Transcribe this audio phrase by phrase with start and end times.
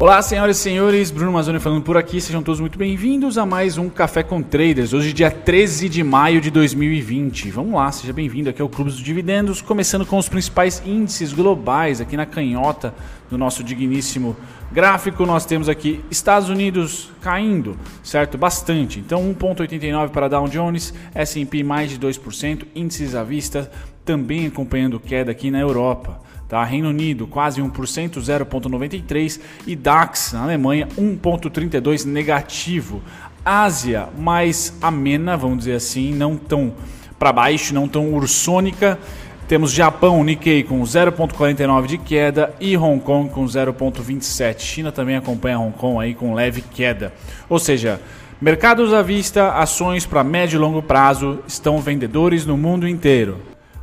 [0.00, 3.76] Olá, senhoras e senhores, Bruno Mazzoni falando por aqui, sejam todos muito bem-vindos a mais
[3.76, 7.50] um Café com Traders, hoje dia 13 de maio de 2020.
[7.50, 12.00] Vamos lá, seja bem-vindo aqui ao Clube dos Dividendos, começando com os principais índices globais
[12.00, 12.94] aqui na canhota
[13.28, 14.36] do nosso digníssimo
[14.70, 15.24] gráfico.
[15.26, 18.38] Nós temos aqui Estados Unidos caindo, certo?
[18.38, 18.98] Bastante.
[18.98, 23.70] Então 1.89 para Dow Jones, S&P mais de 2%, índices à vista
[24.08, 26.18] também acompanhando queda aqui na Europa.
[26.48, 26.64] Tá?
[26.64, 27.70] Reino Unido quase 1%,
[28.18, 33.02] 0,93% e DAX na Alemanha 1,32% negativo.
[33.44, 36.72] Ásia mais amena, vamos dizer assim, não tão
[37.18, 38.98] para baixo, não tão ursônica.
[39.48, 44.60] Temos Japão, Nikkei com 0,49 de queda e Hong Kong com 0,27.
[44.60, 47.14] China também acompanha Hong Kong aí com leve queda.
[47.48, 47.98] Ou seja,
[48.38, 53.38] mercados à vista, ações para médio e longo prazo estão vendedores no mundo inteiro.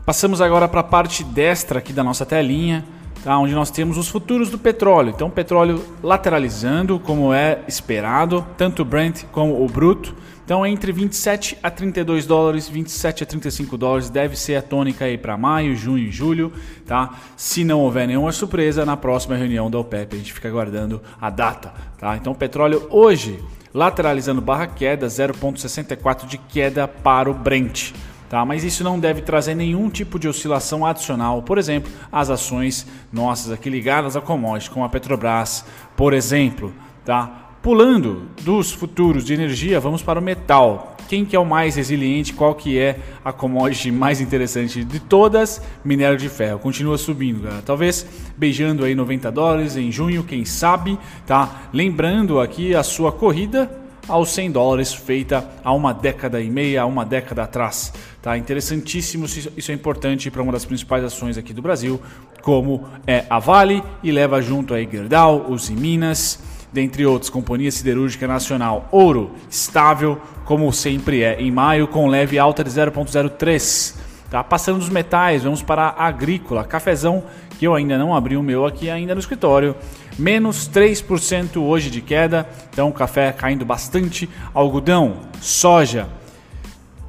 [0.05, 2.85] Passamos agora para a parte destra aqui da nossa telinha,
[3.25, 3.39] tá?
[3.39, 5.09] onde nós temos os futuros do petróleo.
[5.09, 10.15] Então, petróleo lateralizando, como é esperado, tanto o Brent como o Bruto.
[10.45, 15.17] Então, entre 27 a 32 dólares, 27 a 35 dólares deve ser a tônica aí
[15.17, 16.53] para maio, junho e julho,
[16.85, 17.15] tá?
[17.35, 21.31] Se não houver nenhuma surpresa, na próxima reunião da OPEP a gente fica aguardando a
[21.31, 22.15] data, tá?
[22.15, 23.39] Então, petróleo hoje
[23.73, 27.91] lateralizando barra queda, 0,64 de queda para o Brent.
[28.35, 28.43] Tá?
[28.43, 33.49] Mas isso não deve trazer nenhum tipo de oscilação adicional, por exemplo, as ações nossas
[33.49, 35.63] aqui ligadas a commodities, como a Petrobras,
[35.95, 36.73] por exemplo.
[37.05, 37.53] Tá?
[37.63, 40.97] Pulando dos futuros de energia, vamos para o metal.
[41.07, 42.33] Quem que é o mais resiliente?
[42.33, 45.61] Qual que é a commodity mais interessante de todas?
[45.81, 46.59] Minério de ferro.
[46.59, 47.61] Continua subindo, galera.
[47.61, 51.69] Talvez beijando aí 90 dólares em junho, quem sabe, tá?
[51.71, 56.85] Lembrando aqui a sua corrida aos 100 dólares feita há uma década e meia, há
[56.85, 57.93] uma década atrás.
[58.21, 58.37] Tá?
[58.37, 62.01] Interessantíssimo, isso é importante para uma das principais ações aqui do Brasil,
[62.41, 66.39] como é a Vale e leva junto aí Gerdau, Uzi Minas,
[66.71, 68.87] dentre outros, Companhia Siderúrgica Nacional.
[68.91, 73.95] Ouro, estável, como sempre é, em maio, com leve alta de 0,03.
[74.29, 74.43] Tá?
[74.43, 77.23] Passando dos metais, vamos para a agrícola, cafezão,
[77.57, 79.75] que eu ainda não abri o meu aqui ainda no escritório
[80.17, 86.07] menos 3% hoje de queda, então café caindo bastante, algodão, soja,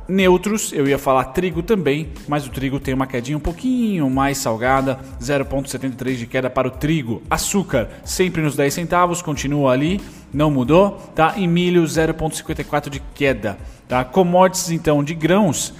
[0.08, 4.38] neutros, eu ia falar trigo também, mas o trigo tem uma quedinha um pouquinho mais
[4.38, 7.22] salgada, 0,73 de queda para o trigo.
[7.28, 10.00] Açúcar, sempre nos 10 centavos, continua ali,
[10.32, 11.34] não mudou, tá?
[11.36, 14.04] E milho, 0,54 de queda, tá?
[14.04, 15.72] Commodities então de grãos,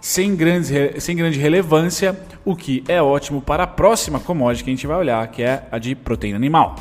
[0.00, 0.70] sem, grandes,
[1.02, 4.96] sem grande relevância, o que é ótimo para a próxima commodity que a gente vai
[4.96, 6.76] olhar, que é a de proteína animal.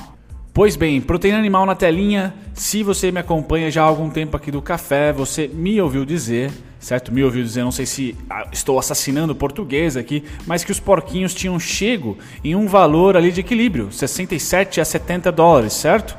[0.54, 2.34] Pois bem, proteína animal na telinha.
[2.54, 6.52] Se você me acompanha já há algum tempo aqui do café, você me ouviu dizer,
[6.80, 7.14] certo?
[7.14, 11.34] Me ouviu dizer, não sei se ah, estou assassinando português aqui, mas que os porquinhos
[11.34, 16.18] tinham chego em um valor ali de equilíbrio, 67 a 70 dólares, certo?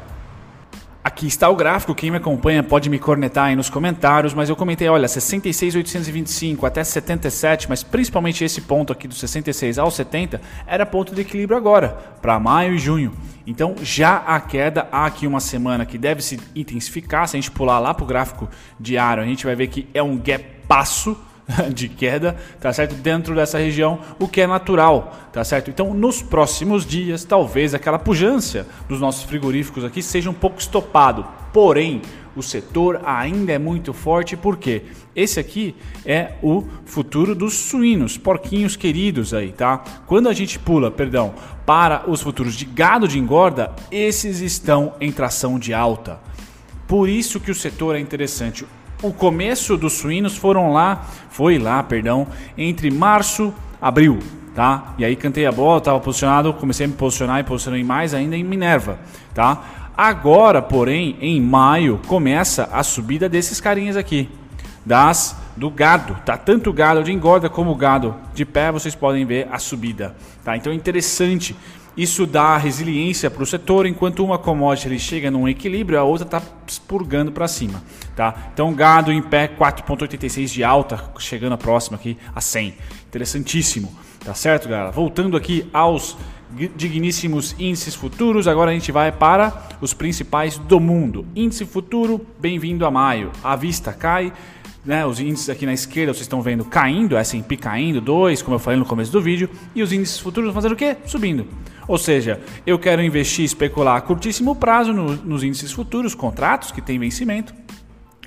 [1.02, 4.56] Aqui está o gráfico, quem me acompanha pode me cornetar aí nos comentários, mas eu
[4.56, 10.84] comentei, olha, 66,825 até 77, mas principalmente esse ponto aqui do 66 ao 70 era
[10.84, 13.12] ponto de equilíbrio agora, para maio e junho.
[13.46, 17.50] Então já a queda há aqui uma semana que deve se intensificar, se a gente
[17.50, 18.46] pular lá para o gráfico
[18.78, 21.16] diário, a gente vai ver que é um gap passo
[21.74, 22.94] de queda, tá certo?
[22.94, 25.70] Dentro dessa região, o que é natural, tá certo?
[25.70, 31.26] Então, nos próximos dias, talvez aquela pujança dos nossos frigoríficos aqui seja um pouco estopado.
[31.52, 32.02] Porém,
[32.36, 34.84] o setor ainda é muito forte porque
[35.16, 35.74] esse aqui
[36.06, 39.82] é o futuro dos suínos, porquinhos queridos aí, tá?
[40.06, 41.34] Quando a gente pula, perdão,
[41.66, 46.20] para os futuros de gado de engorda, esses estão em tração de alta.
[46.86, 48.64] Por isso que o setor é interessante
[49.02, 54.18] o começo dos suínos foram lá, foi lá, perdão, entre março, abril,
[54.54, 54.94] tá?
[54.98, 58.36] E aí cantei a bola, estava posicionado, comecei a me posicionar e posicionei mais ainda
[58.36, 58.98] em Minerva,
[59.34, 59.62] tá?
[59.96, 64.28] Agora, porém, em maio começa a subida desses carinhas aqui,
[64.84, 66.36] das do gado, tá?
[66.38, 70.56] Tanto gado de engorda como gado de pé, vocês podem ver a subida, tá?
[70.56, 71.54] Então é interessante
[71.96, 76.24] isso dá resiliência para o setor, enquanto uma commodity ele chega num equilíbrio, a outra
[76.24, 77.82] está expurgando para cima.
[78.14, 78.50] Tá?
[78.52, 82.74] Então, gado em pé 4,86 de alta, chegando a próxima aqui a 100.
[83.08, 83.92] Interessantíssimo.
[84.24, 84.90] Tá certo, galera?
[84.90, 86.16] Voltando aqui aos
[86.76, 91.24] digníssimos índices futuros, agora a gente vai para os principais do mundo.
[91.34, 93.30] Índice futuro, bem-vindo a maio.
[93.42, 94.32] A vista cai,
[94.84, 98.58] né, os índices aqui na esquerda vocês estão vendo caindo, S&P caindo, 2, como eu
[98.58, 100.96] falei no começo do vídeo, e os índices futuros fazendo o quê?
[101.06, 101.46] Subindo.
[101.90, 106.80] Ou seja, eu quero investir, especular a curtíssimo prazo no, nos índices futuros, contratos que
[106.80, 107.52] têm vencimento,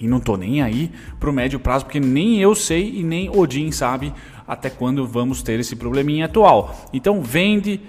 [0.02, 3.30] e não estou nem aí para o médio prazo, porque nem eu sei e nem
[3.30, 4.14] Odin sabe
[4.46, 6.76] até quando vamos ter esse probleminha atual.
[6.92, 7.80] Então vende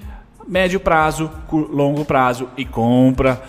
[0.47, 3.43] médio prazo, longo prazo e compra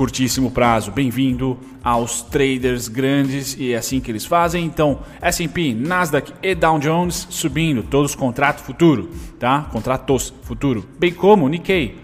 [0.00, 0.90] curtíssimo prazo.
[0.90, 4.64] Bem-vindo aos traders grandes e é assim que eles fazem.
[4.64, 9.68] Então, S&P, Nasdaq e Dow Jones subindo, todos contrato futuro, tá?
[9.70, 10.88] Contratos futuro.
[10.98, 11.98] Bem como Nikkei,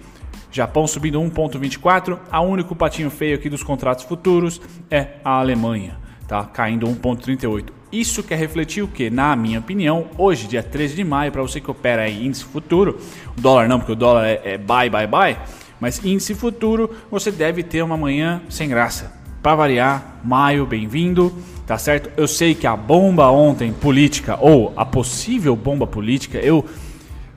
[0.52, 2.18] Japão subindo 1.24.
[2.30, 4.60] A único patinho feio aqui dos contratos futuros
[4.90, 5.96] é a Alemanha,
[6.28, 6.44] tá?
[6.44, 7.68] Caindo 1.38.
[7.90, 9.08] Isso quer refletir o que?
[9.08, 12.98] Na minha opinião, hoje, dia 13 de maio, para você que opera em índice futuro,
[13.38, 15.36] o dólar não, porque o dólar é, é buy, buy, buy
[15.80, 19.12] mas índice futuro, você deve ter uma manhã sem graça.
[19.42, 21.32] Para variar, maio, bem-vindo,
[21.66, 22.10] tá certo?
[22.16, 26.64] Eu sei que a bomba ontem política ou a possível bomba política, eu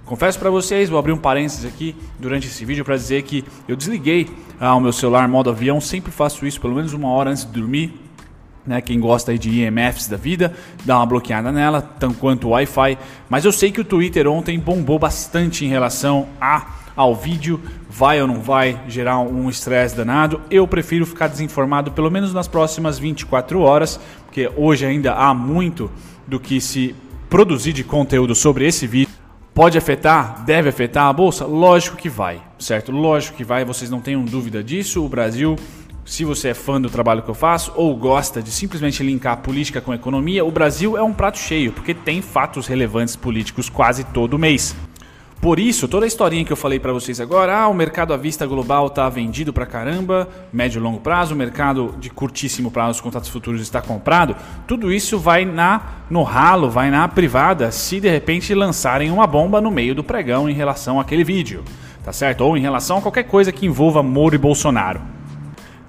[0.05, 3.75] confesso para vocês, vou abrir um parênteses aqui durante esse vídeo para dizer que eu
[3.75, 4.27] desliguei
[4.59, 7.51] ah, o meu celular modo avião, sempre faço isso pelo menos uma hora antes de
[7.51, 7.93] dormir.
[8.67, 10.53] Né, quem gosta de IMFs da vida,
[10.85, 12.99] dá uma bloqueada nela, tanto quanto o Wi-Fi.
[13.27, 18.21] Mas eu sei que o Twitter ontem bombou bastante em relação a ao vídeo, vai
[18.21, 20.41] ou não vai gerar um estresse danado.
[20.51, 25.89] Eu prefiro ficar desinformado pelo menos nas próximas 24 horas, porque hoje ainda há muito
[26.27, 26.93] do que se
[27.29, 29.13] produzir de conteúdo sobre esse vídeo.
[29.53, 30.43] Pode afetar?
[30.43, 31.45] Deve afetar a bolsa?
[31.45, 32.91] Lógico que vai, certo?
[32.91, 35.01] Lógico que vai, vocês não tenham dúvida disso.
[35.01, 35.55] O Brasil
[36.03, 39.79] se você é fã do trabalho que eu faço ou gosta de simplesmente linkar política
[39.79, 44.37] com economia, o Brasil é um prato cheio, porque tem fatos relevantes políticos quase todo
[44.37, 44.75] mês.
[45.41, 48.17] Por isso, toda a historinha que eu falei para vocês agora, ah, o mercado à
[48.17, 52.97] vista global está vendido para caramba, médio e longo prazo, o mercado de curtíssimo prazo,
[52.97, 54.35] os contratos futuros está comprado,
[54.67, 59.61] tudo isso vai na no ralo, vai na privada, se de repente lançarem uma bomba
[59.61, 61.63] no meio do pregão em relação àquele vídeo,
[62.03, 62.41] tá certo?
[62.41, 64.99] Ou em relação a qualquer coisa que envolva Moro e Bolsonaro.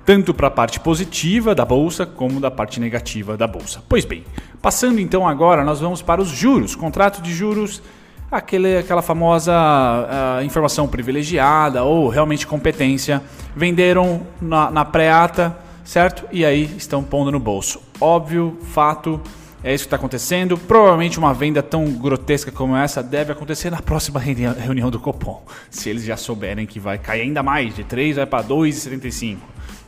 [0.07, 3.83] Tanto para a parte positiva da bolsa como da parte negativa da bolsa.
[3.89, 4.25] Pois bem,
[4.63, 7.83] passando então agora, nós vamos para os juros, contrato de juros
[8.31, 13.23] aquele, aquela famosa uh, informação privilegiada ou realmente competência.
[13.57, 16.25] Venderam na, na pré-ata, certo?
[16.31, 17.83] E aí estão pondo no bolso.
[18.01, 19.21] Óbvio, fato,
[19.63, 20.57] é isso que está acontecendo.
[20.57, 25.43] Provavelmente uma venda tão grotesca como essa deve acontecer na próxima reunião do Copom.
[25.69, 29.39] Se eles já souberem que vai cair ainda mais, de 3 vai para 2,75.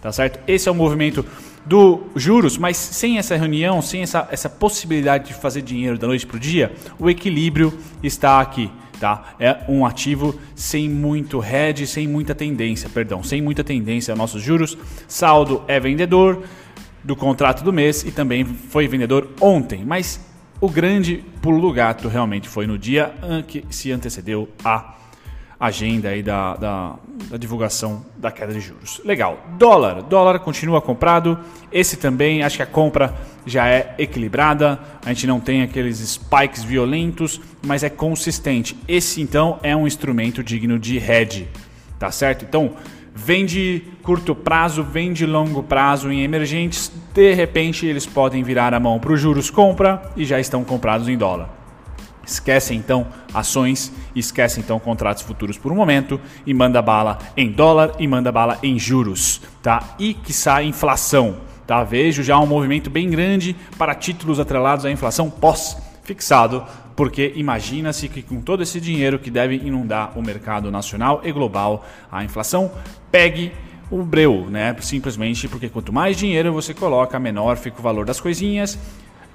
[0.03, 0.41] Tá certo?
[0.49, 1.25] Esse é o movimento
[1.65, 6.27] do juros, mas sem essa reunião, sem essa, essa possibilidade de fazer dinheiro da noite
[6.27, 7.73] para o dia, o equilíbrio
[8.03, 8.69] está aqui.
[8.99, 9.35] Tá?
[9.39, 14.77] É um ativo sem muito hedge, sem muita tendência, perdão, sem muita tendência nossos juros.
[15.07, 16.43] Saldo é vendedor
[17.05, 20.21] do contrato do mês e também foi vendedor ontem, mas
[20.61, 23.15] o grande pulo do gato realmente foi no dia
[23.47, 24.97] que se antecedeu a
[25.63, 26.95] agenda aí da, da,
[27.31, 29.01] da, divulgação da queda de juros.
[29.05, 29.39] Legal.
[29.57, 30.03] Dólar.
[30.03, 31.39] Dólar continua comprado.
[31.71, 33.15] Esse também, acho que a compra
[33.47, 34.81] já é equilibrada.
[35.07, 38.77] A gente não tem aqueles spikes violentos, mas é consistente.
[38.89, 41.49] Esse então é um instrumento digno de hedge.
[41.97, 42.45] Tá certo?
[42.45, 42.73] Então,
[43.15, 46.91] vende curto prazo, vende longo prazo em emergentes.
[47.15, 51.09] De repente, eles podem virar a mão para os juros compra e já estão comprados
[51.09, 51.62] em dólar.
[52.25, 57.97] Esquece então ações, esquece então contratos futuros por um momento e manda bala em dólar
[57.99, 59.97] e manda bala em juros, tá?
[59.99, 61.37] E que sai inflação,
[61.67, 61.83] tá?
[61.83, 66.65] Vejo já um movimento bem grande para títulos atrelados à inflação pós-fixado,
[66.95, 71.85] porque imagina-se que com todo esse dinheiro que deve inundar o mercado nacional e global,
[72.11, 72.71] a inflação
[73.11, 73.53] pegue
[73.91, 74.75] o breu, né?
[74.81, 78.79] Simplesmente porque quanto mais dinheiro você coloca, menor fica o valor das coisinhas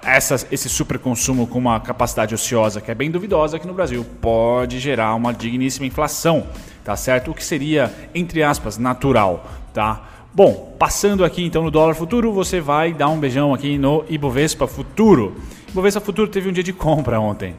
[0.07, 4.79] essa, esse superconsumo com uma capacidade ociosa que é bem duvidosa aqui no Brasil pode
[4.79, 6.47] gerar uma digníssima inflação,
[6.83, 7.31] tá certo?
[7.31, 10.01] O que seria, entre aspas, natural, tá?
[10.33, 14.65] Bom, passando aqui então no dólar futuro, você vai dar um beijão aqui no Ibovespa
[14.65, 15.35] Futuro.
[15.67, 17.55] Ibovespa Futuro teve um dia de compra ontem,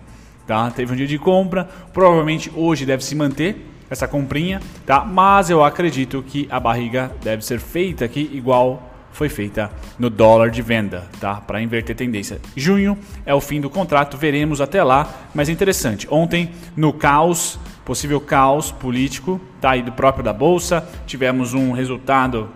[0.46, 0.70] tá?
[0.70, 5.04] Teve um dia de compra, provavelmente hoje deve se manter essa comprinha, tá?
[5.04, 10.50] Mas eu acredito que a barriga deve ser feita aqui igual foi feita no dólar
[10.50, 11.36] de venda, tá?
[11.36, 12.40] Para inverter tendência.
[12.56, 12.96] Junho
[13.26, 15.12] é o fim do contrato, veremos até lá.
[15.34, 20.86] Mas é interessante, ontem no caos, possível caos político, tá aí do próprio da bolsa,
[21.06, 22.48] tivemos um resultado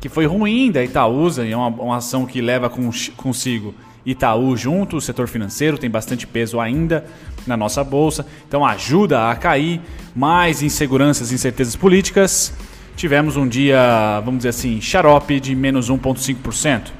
[0.00, 2.70] que foi ruim da Itaúsa, e é uma, uma ação que leva
[3.16, 7.04] consigo Itaú junto, o setor financeiro tem bastante peso ainda
[7.46, 9.80] na nossa bolsa, então ajuda a cair
[10.14, 12.52] mais inseguranças, incertezas políticas
[12.96, 16.90] tivemos um dia, vamos dizer assim, xarope de menos 1,5%.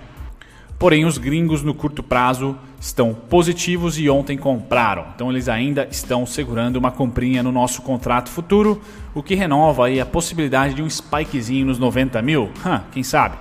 [0.79, 5.07] Porém, os gringos no curto prazo estão positivos e ontem compraram.
[5.15, 8.81] Então, eles ainda estão segurando uma comprinha no nosso contrato futuro,
[9.15, 12.51] o que renova aí a possibilidade de um spikezinho nos 90 mil.
[12.93, 13.37] Quem sabe?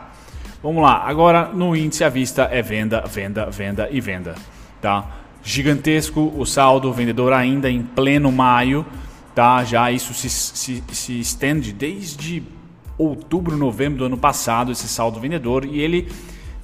[0.64, 1.04] Vamos lá.
[1.06, 4.36] Agora, no índice à vista é venda, venda, venda e venda.
[4.82, 5.06] Tá?
[5.44, 8.86] Gigantesco o saldo vendedor ainda em pleno maio
[9.36, 9.64] tá?
[9.66, 12.42] Já isso se, se, se estende desde
[12.98, 16.10] outubro, novembro do ano passado, esse saldo vendedor, e ele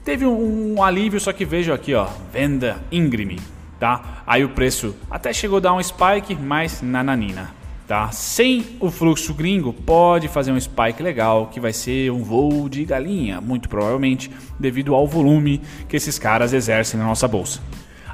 [0.06, 3.40] teve um, um alívio, só que vejo aqui, ó, venda íngreme,
[3.78, 4.24] tá?
[4.26, 7.60] Aí o preço até chegou a dar um spike, mas nananina.
[7.88, 8.10] Tá?
[8.10, 12.86] Sem o fluxo gringo, pode fazer um spike legal, que vai ser um voo de
[12.86, 15.60] galinha, muito provavelmente, devido ao volume
[15.90, 17.60] que esses caras exercem na nossa bolsa.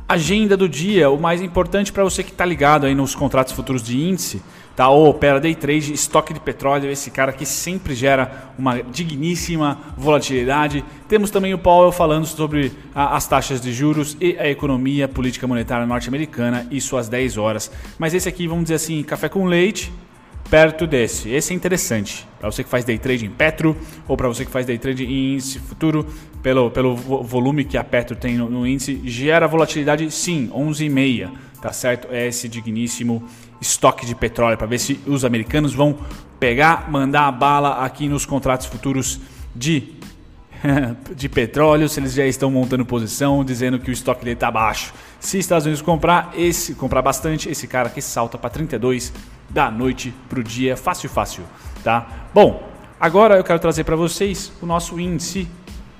[0.09, 3.83] Agenda do dia, o mais importante para você que está ligado aí nos contratos futuros
[3.83, 4.41] de índice,
[4.73, 4.87] tá?
[4.87, 10.81] Ou opera day trade, estoque de petróleo, esse cara que sempre gera uma digníssima volatilidade.
[11.09, 15.45] Temos também o Powell falando sobre a, as taxas de juros e a economia política
[15.45, 17.69] monetária norte-americana, isso às 10 horas.
[17.99, 19.91] Mas esse aqui, vamos dizer assim, café com leite,
[20.50, 21.30] perto desse.
[21.30, 22.27] Esse é interessante.
[22.39, 23.75] Para você que faz day trade em Petro
[24.08, 26.06] ou para você que faz day trade em índice futuro,
[26.42, 31.30] pelo, pelo volume que a Petro tem no, no índice, gera volatilidade sim, 11,5,
[31.62, 32.08] tá certo?
[32.12, 33.24] É esse digníssimo
[33.60, 35.98] estoque de petróleo para ver se os americanos vão
[36.39, 39.20] pegar, mandar a bala aqui nos contratos futuros
[39.56, 39.98] de
[41.16, 44.94] de petróleo, se eles já estão montando posição, dizendo que o estoque dele está baixo.
[45.20, 49.13] Se Estados Unidos comprar esse, comprar bastante, esse cara aqui salta para 32
[49.50, 51.44] da noite para o dia, fácil, fácil,
[51.84, 52.08] tá?
[52.34, 52.68] Bom,
[53.00, 55.48] agora eu quero trazer para vocês o nosso índice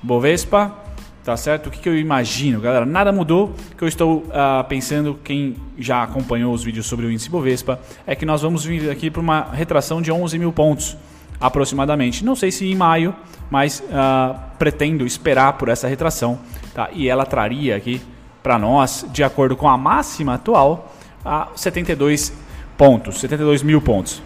[0.02, 0.88] Bovespa
[1.28, 1.68] Tá certo?
[1.68, 2.86] O que, que eu imagino, galera?
[2.86, 3.54] Nada mudou.
[3.78, 8.16] Que eu estou uh, pensando, quem já acompanhou os vídeos sobre o índice Bovespa, é
[8.16, 10.96] que nós vamos vir aqui para uma retração de 11 mil pontos
[11.38, 12.24] aproximadamente.
[12.24, 13.14] Não sei se em maio,
[13.52, 16.40] mas uh, pretendo esperar por essa retração.
[16.74, 16.88] Tá?
[16.94, 18.02] E ela traria aqui
[18.42, 22.32] para nós, de acordo com a máxima atual, a 72
[22.78, 24.22] pontos, 72 mil pontos.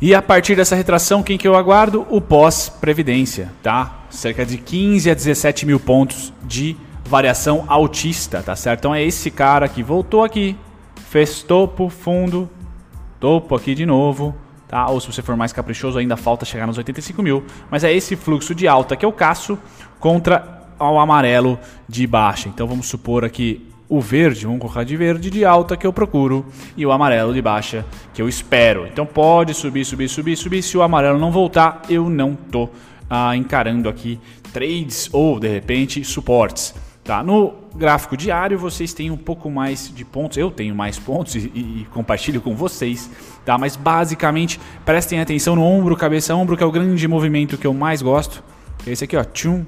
[0.00, 2.06] E a partir dessa retração, quem que eu aguardo?
[2.10, 4.04] O pós-previdência, tá?
[4.10, 8.80] Cerca de 15 a 17 mil pontos de variação altista, tá certo?
[8.80, 10.56] Então é esse cara que voltou aqui,
[11.08, 12.50] fez topo, fundo,
[13.20, 14.34] topo aqui de novo,
[14.68, 14.86] tá?
[14.88, 17.44] Ou se você for mais caprichoso, ainda falta chegar nos 85 mil.
[17.70, 19.58] Mas é esse fluxo de alta que eu caço
[19.98, 21.58] contra o amarelo
[21.88, 22.48] de baixa.
[22.48, 26.46] Então vamos supor aqui o verde, colocar de verde de alta que eu procuro
[26.76, 28.86] e o amarelo de baixa que eu espero.
[28.86, 30.62] Então pode subir, subir, subir, subir.
[30.62, 32.68] Se o amarelo não voltar, eu não tô
[33.08, 34.18] ah, encarando aqui
[34.52, 36.74] trades ou de repente suportes.
[37.04, 37.22] Tá?
[37.22, 41.38] No gráfico diário vocês têm um pouco mais de pontos, eu tenho mais pontos e,
[41.54, 43.10] e, compartilho com vocês,
[43.44, 43.58] tá?
[43.58, 47.74] Mas basicamente prestem atenção no ombro, cabeça, ombro, que é o grande movimento que eu
[47.74, 48.42] mais gosto.
[48.86, 49.66] Esse aqui, ó, tchum,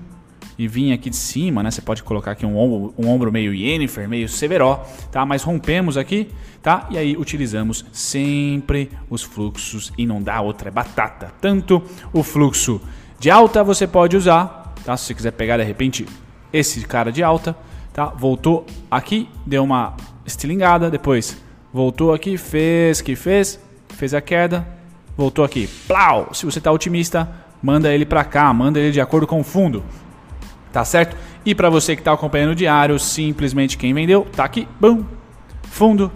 [0.58, 1.70] e vir aqui de cima, né?
[1.70, 5.26] Você pode colocar aqui um ombro, um ombro meio Yennefer, meio Severo, tá?
[5.26, 6.30] Mas rompemos aqui,
[6.62, 6.86] tá?
[6.90, 11.32] E aí utilizamos sempre os fluxos e não dá outra, é batata.
[11.40, 11.82] Tanto
[12.12, 12.80] o fluxo
[13.18, 14.96] de alta você pode usar, tá?
[14.96, 16.06] Se você quiser pegar de repente
[16.52, 17.56] esse cara de alta,
[17.92, 18.06] tá?
[18.06, 19.94] Voltou aqui, deu uma
[20.24, 21.36] estilingada, depois
[21.72, 23.60] voltou aqui, fez que fez,
[23.90, 24.66] fez a queda,
[25.14, 26.32] voltou aqui, plau.
[26.32, 27.28] Se você está otimista,
[27.62, 29.84] manda ele para cá, manda ele de acordo com o fundo
[30.76, 31.16] tá certo?
[31.42, 35.06] E para você que está acompanhando o diário, simplesmente quem vendeu, tá aqui, bum,
[35.62, 36.12] fundo,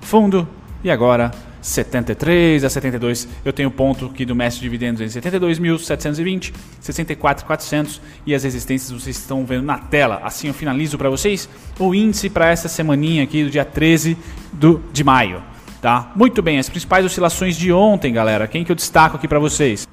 [0.00, 0.48] fundo,
[0.82, 6.54] e agora 73 a 72, eu tenho ponto aqui do mestre de dividendos em 72.720,
[6.82, 10.22] 64.400 e as resistências vocês estão vendo na tela.
[10.24, 11.46] Assim eu finalizo para vocês
[11.78, 14.16] o índice para essa semaninha aqui do dia 13
[14.50, 15.42] do, de maio.
[15.82, 16.10] Tá?
[16.16, 18.48] Muito bem, as principais oscilações de ontem, galera.
[18.48, 19.86] Quem que eu destaco aqui para vocês?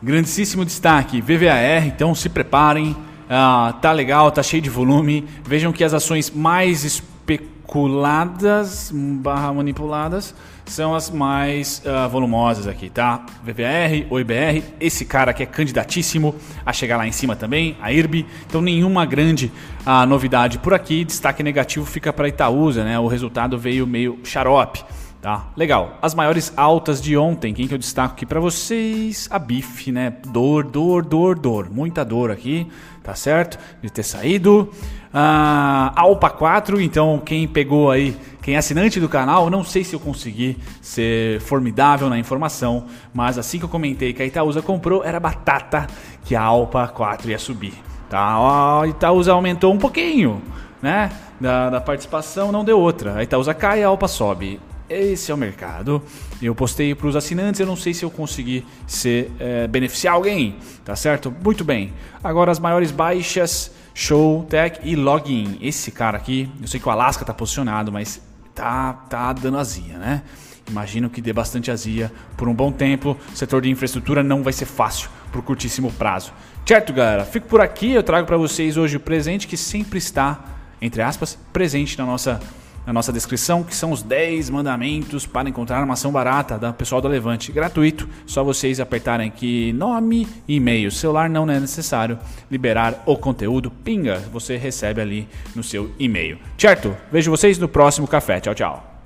[0.00, 2.94] Grandíssimo destaque, VVAR, então se preparem
[3.28, 5.26] ah, tá legal, tá cheio de volume.
[5.44, 13.24] Vejam que as ações mais especuladas barra manipuladas são as mais uh, volumosas aqui, tá?
[13.42, 18.26] VVR, OIBR, esse cara aqui é candidatíssimo a chegar lá em cima também, a IRB.
[18.46, 19.50] Então nenhuma grande
[19.86, 21.04] uh, novidade por aqui.
[21.04, 22.98] Destaque negativo fica para Itaúsa, né?
[22.98, 24.84] O resultado veio meio xarope.
[25.20, 25.98] Tá, legal.
[26.00, 29.28] As maiores altas de ontem, quem que eu destaco aqui para vocês?
[29.32, 30.14] A BIF, né?
[30.28, 31.68] Dor, dor, dor, dor.
[31.68, 32.68] Muita dor aqui,
[33.02, 33.58] tá certo?
[33.82, 34.70] De ter saído.
[35.12, 39.94] Ah, Alpa 4, então quem pegou aí, quem é assinante do canal, não sei se
[39.94, 45.02] eu consegui ser formidável na informação, mas assim que eu comentei que a Itaúsa comprou,
[45.02, 45.88] era batata
[46.24, 47.74] que a Alpa 4 ia subir.
[48.08, 48.36] Tá?
[48.82, 50.40] A Itaúsa aumentou um pouquinho,
[50.80, 51.10] né?
[51.40, 53.16] Da, da participação, não deu outra.
[53.16, 54.60] A Itaúsa cai, a Alpa sobe.
[54.88, 56.02] Esse é o mercado.
[56.40, 60.56] Eu postei para os assinantes, eu não sei se eu consegui ser, é, beneficiar alguém,
[60.84, 61.34] tá certo?
[61.44, 61.92] Muito bem.
[62.24, 65.58] Agora as maiores baixas, Show, Tech e Login.
[65.60, 68.22] Esse cara aqui, eu sei que o Alaska tá posicionado, mas
[68.54, 70.22] tá, tá dando azia, né?
[70.70, 73.16] Imagino que dê bastante azia por um bom tempo.
[73.32, 76.32] O setor de infraestrutura não vai ser fácil por curtíssimo prazo.
[76.64, 77.24] Certo, galera?
[77.24, 77.92] Fico por aqui.
[77.92, 80.44] Eu trago para vocês hoje o presente que sempre está,
[80.80, 82.40] entre aspas, presente na nossa
[82.88, 87.02] na nossa descrição, que são os 10 mandamentos para encontrar uma ação barata da pessoal
[87.02, 87.52] da Levante.
[87.52, 90.90] Gratuito, só vocês apertarem aqui nome e e-mail.
[90.90, 92.18] Celular não é necessário
[92.50, 93.70] liberar o conteúdo.
[93.70, 96.38] Pinga, você recebe ali no seu e-mail.
[96.56, 96.96] Certo?
[97.12, 98.40] Vejo vocês no próximo café.
[98.40, 98.97] Tchau, tchau.